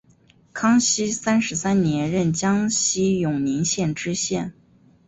[0.51, 4.51] 康熙三十三年任江西永宁县知县。